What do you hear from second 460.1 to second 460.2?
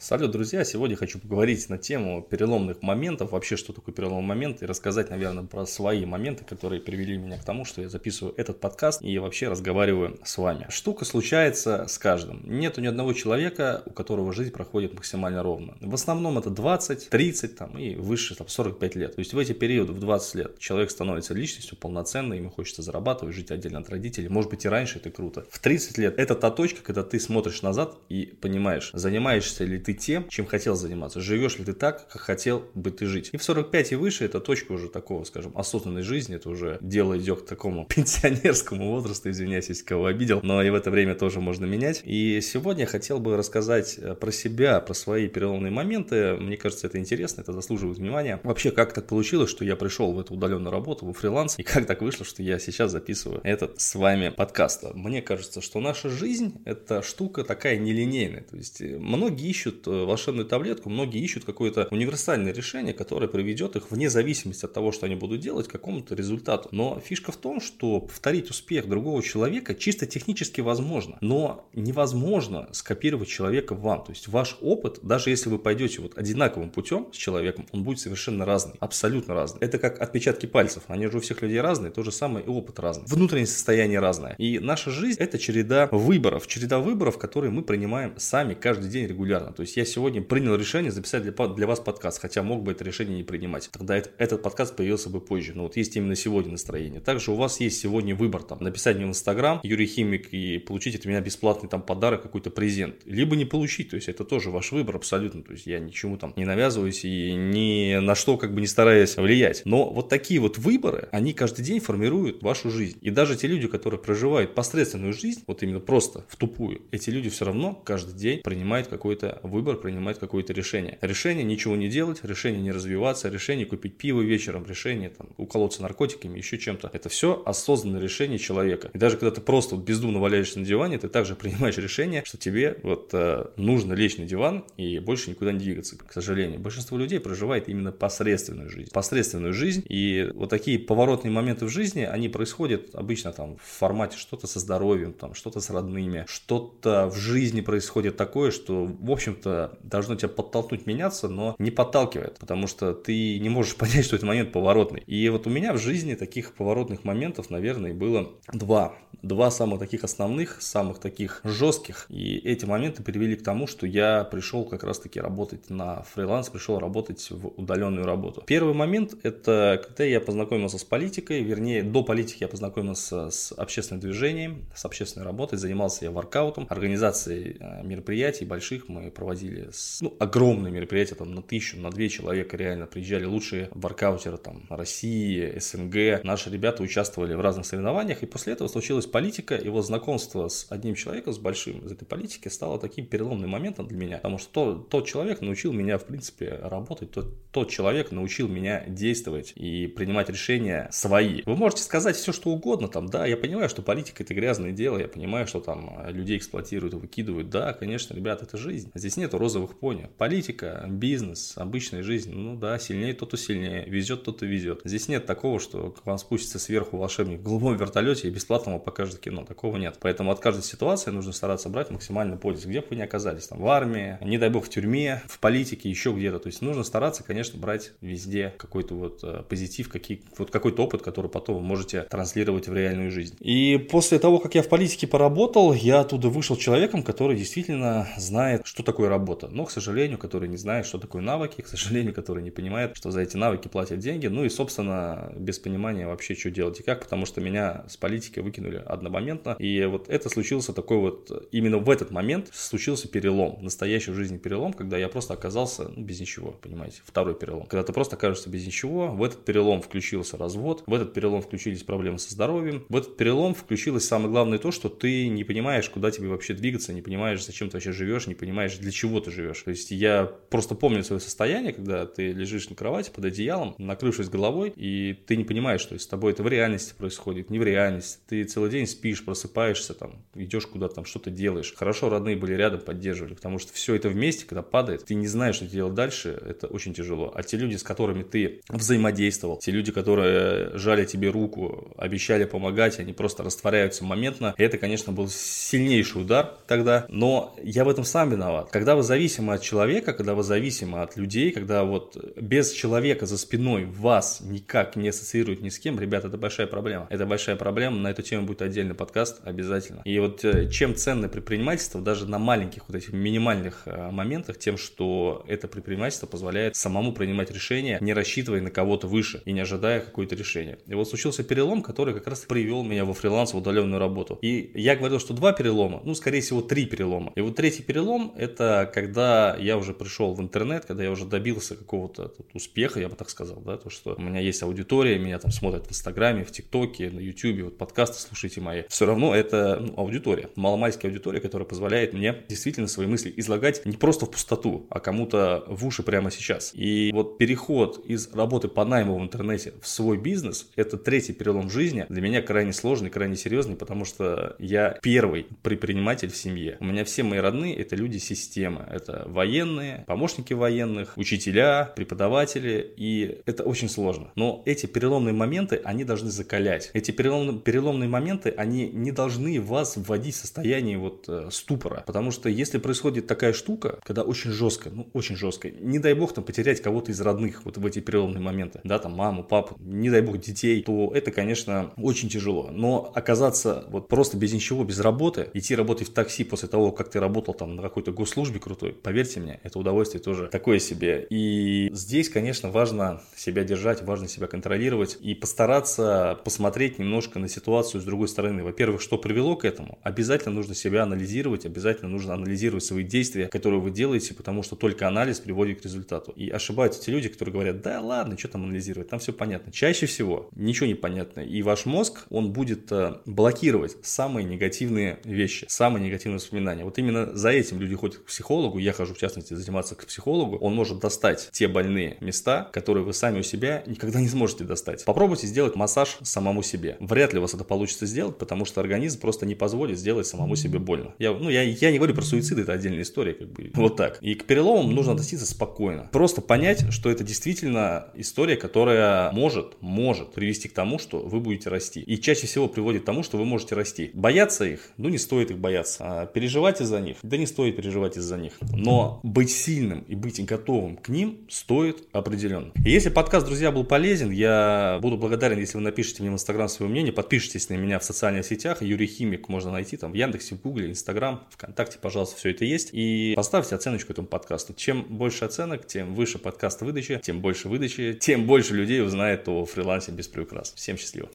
в